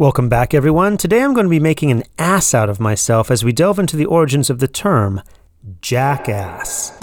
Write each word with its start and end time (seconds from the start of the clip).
Welcome 0.00 0.30
back, 0.30 0.54
everyone. 0.54 0.96
Today 0.96 1.22
I'm 1.22 1.34
going 1.34 1.44
to 1.44 1.50
be 1.50 1.60
making 1.60 1.90
an 1.90 2.04
ass 2.18 2.54
out 2.54 2.70
of 2.70 2.80
myself 2.80 3.30
as 3.30 3.44
we 3.44 3.52
delve 3.52 3.78
into 3.78 3.98
the 3.98 4.06
origins 4.06 4.48
of 4.48 4.58
the 4.58 4.66
term 4.66 5.20
jackass. 5.82 6.98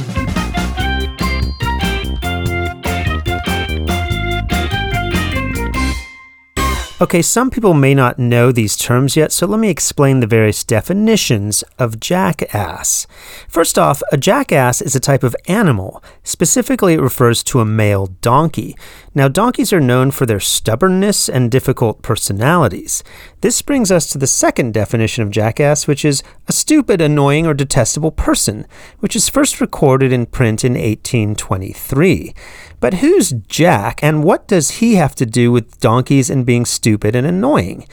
Okay, 7.00 7.22
some 7.22 7.52
people 7.52 7.76
may 7.76 7.94
not 7.94 8.18
know 8.18 8.52
these 8.52 8.76
terms 8.76 9.16
yet, 9.16 9.32
so 9.32 9.46
let 9.46 9.60
me 9.60 9.70
explain 9.70 10.20
the 10.20 10.26
various 10.26 10.64
definitions 10.64 11.64
of 11.78 12.00
jackass. 12.00 13.06
First 13.48 13.78
off, 13.78 14.02
a 14.12 14.18
jackass 14.18 14.82
is 14.82 14.96
a 14.96 15.00
type 15.00 15.22
of 15.22 15.36
animal. 15.48 16.04
Specifically, 16.24 16.96
it 16.96 17.00
refers 17.00 17.44
to 17.44 17.60
a 17.60 17.66
male 17.66 18.08
donkey. 18.08 18.76
Now, 19.14 19.28
donkeys 19.28 19.72
are 19.72 19.80
known 19.80 20.10
for 20.10 20.26
their 20.26 20.40
stubbornness 20.40 21.30
and 21.30 21.52
difficult 21.52 22.02
personalities. 22.02 23.04
This 23.42 23.62
brings 23.62 23.92
us 23.92 24.10
to 24.10 24.18
the 24.18 24.26
second 24.26 24.74
definition 24.74 25.22
of 25.22 25.30
jackass, 25.30 25.86
which 25.86 26.04
is 26.04 26.24
a 26.48 26.52
stupid, 26.52 27.00
annoying, 27.00 27.46
or 27.46 27.54
detestable 27.54 28.12
person, 28.12 28.66
which 29.02 29.16
is 29.16 29.30
first 29.30 29.62
recorded 29.62 30.12
in 30.12 30.26
print 30.26 30.66
in 30.66 30.74
1823. 30.74 32.34
But 32.80 32.96
who's 32.96 33.34
Jack, 33.48 34.04
and 34.04 34.24
what 34.24 34.48
does 34.48 34.80
he 34.80 34.96
have 34.96 35.16
to 35.16 35.26
do 35.28 35.52
with 35.52 35.80
donkeys 35.80 36.32
and 36.32 36.46
being 36.46 36.66
stupid 36.66 36.87
and 36.96 37.28
annoying? 37.28 37.86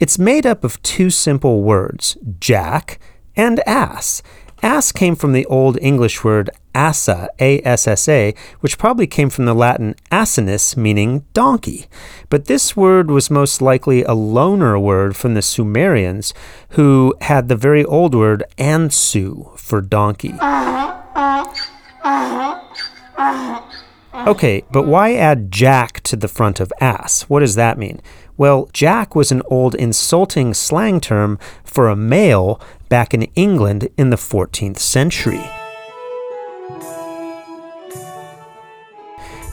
It's 0.00 0.18
made 0.18 0.46
up 0.46 0.64
of 0.64 0.82
two 0.82 1.10
simple 1.10 1.62
words, 1.62 2.16
Jack 2.40 2.98
and 3.36 3.60
ass. 3.66 4.22
Ass 4.62 4.92
came 4.92 5.14
from 5.14 5.32
the 5.32 5.46
Old 5.46 5.78
English 5.80 6.22
word 6.22 6.50
assa, 6.74 7.28
A-S-S-A, 7.38 8.34
which 8.60 8.76
probably 8.76 9.06
came 9.06 9.30
from 9.30 9.46
the 9.46 9.54
Latin 9.54 9.94
asinus, 10.12 10.76
meaning 10.76 11.24
donkey. 11.32 11.86
But 12.28 12.44
this 12.44 12.76
word 12.76 13.10
was 13.10 13.30
most 13.30 13.62
likely 13.62 14.02
a 14.02 14.10
loaner 14.10 14.80
word 14.80 15.16
from 15.16 15.34
the 15.34 15.42
Sumerians, 15.42 16.34
who 16.70 17.14
had 17.22 17.48
the 17.48 17.56
very 17.56 17.84
old 17.84 18.14
word 18.14 18.44
ansu 18.58 19.58
for 19.58 19.80
donkey. 19.80 20.34
Uh-huh, 20.38 21.02
uh-huh, 21.14 22.60
uh-huh, 23.16 23.62
Uh-huh. 24.12 24.30
Okay, 24.30 24.64
but 24.72 24.86
why 24.86 25.14
add 25.14 25.52
Jack 25.52 26.00
to 26.02 26.16
the 26.16 26.28
front 26.28 26.58
of 26.58 26.72
ass? 26.80 27.22
What 27.22 27.40
does 27.40 27.54
that 27.54 27.78
mean? 27.78 28.00
Well, 28.36 28.68
Jack 28.72 29.14
was 29.14 29.30
an 29.30 29.42
old 29.46 29.74
insulting 29.74 30.52
slang 30.54 31.00
term 31.00 31.38
for 31.62 31.88
a 31.88 31.94
male 31.94 32.60
back 32.88 33.14
in 33.14 33.24
England 33.36 33.88
in 33.96 34.10
the 34.10 34.16
14th 34.16 34.78
century. 34.78 35.44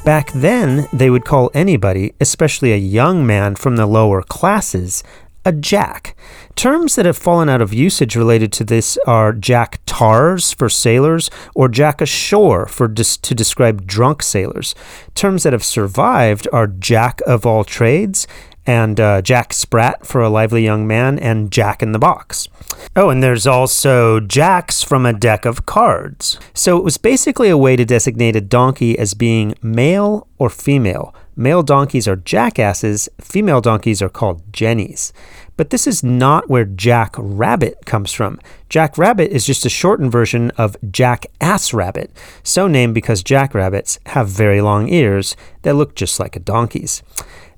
Back 0.04 0.32
then, 0.32 0.88
they 0.94 1.10
would 1.10 1.26
call 1.26 1.52
anybody, 1.54 2.14
especially 2.22 2.72
a 2.72 2.78
young 2.78 3.28
man 3.28 3.56
from 3.56 3.76
the 3.76 3.86
lower 3.86 4.22
classes, 4.24 5.04
a 5.48 5.54
jack. 5.54 6.16
Terms 6.56 6.96
that 6.96 7.06
have 7.06 7.18
fallen 7.18 7.48
out 7.48 7.62
of 7.62 7.74
usage 7.74 8.18
related 8.18 8.52
to 8.52 8.66
this 8.66 8.98
are 9.08 9.32
jack 9.32 9.80
tars 9.86 10.52
for 10.52 10.68
sailors 10.68 11.32
or 11.56 11.70
jack 11.70 12.02
ashore 12.02 12.66
for 12.66 12.90
dis- 12.90 13.16
to 13.16 13.34
describe 13.34 13.88
drunk 13.88 14.22
sailors. 14.22 14.76
Terms 15.16 15.44
that 15.44 15.54
have 15.54 15.64
survived 15.64 16.50
are 16.52 16.68
jack 16.68 17.22
of 17.26 17.46
all 17.46 17.64
trades 17.64 18.28
and 18.66 19.00
uh, 19.00 19.22
Jack 19.22 19.54
Sprat 19.54 20.06
for 20.06 20.22
a 20.22 20.30
lively 20.30 20.62
young 20.62 20.86
man, 20.86 21.18
and 21.18 21.50
Jack 21.50 21.82
in 21.82 21.94
the 21.94 22.00
Box. 22.00 22.50
Oh, 22.98 23.10
and 23.10 23.24
there's 23.24 23.48
also 23.48 24.20
Jacks 24.20 24.84
from 24.84 25.06
a 25.06 25.14
deck 25.14 25.46
of 25.46 25.66
cards. 25.66 26.38
So 26.54 26.78
it 26.78 26.84
was 26.84 26.98
basically 26.98 27.48
a 27.48 27.58
way 27.58 27.78
to 27.78 27.86
designate 27.86 28.36
a 28.36 28.42
donkey 28.42 29.00
as 29.00 29.14
being 29.14 29.56
male 29.62 30.28
or 30.38 30.50
female. 30.50 31.16
Male 31.40 31.62
donkeys 31.62 32.08
are 32.08 32.16
jackasses, 32.16 33.08
female 33.22 33.62
donkeys 33.62 34.02
are 34.02 34.10
called 34.10 34.52
jennies. 34.52 35.14
But 35.56 35.70
this 35.70 35.86
is 35.86 36.04
not 36.04 36.50
where 36.50 36.66
Jack 36.66 37.14
Rabbit 37.16 37.86
comes 37.86 38.12
from. 38.12 38.40
Jack 38.70 38.98
Rabbit 38.98 39.30
is 39.30 39.46
just 39.46 39.64
a 39.64 39.70
shortened 39.70 40.12
version 40.12 40.50
of 40.58 40.76
Jackass 40.90 41.76
Rabbit, 41.76 42.12
so 42.42 42.68
named 42.68 42.96
because 42.96 43.22
jackrabbits 43.22 44.00
have 44.08 44.28
very 44.28 44.62
long 44.62 44.90
ears 44.90 45.36
that 45.62 45.76
look 45.76 45.94
just 45.96 46.20
like 46.20 46.36
a 46.36 46.40
donkey's. 46.40 47.04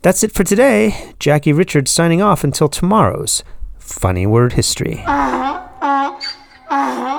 That's 0.02 0.26
it 0.26 0.34
for 0.34 0.44
today. 0.44 1.14
Jackie 1.18 1.54
Richards 1.54 1.90
signing 1.90 2.22
off 2.22 2.44
until 2.44 2.68
tomorrow's 2.68 3.46
Funny 3.78 4.28
Word 4.28 4.54
History. 4.54 5.06
Uh-huh, 5.08 5.68
uh-huh, 5.80 6.20
uh-huh, 6.70 7.10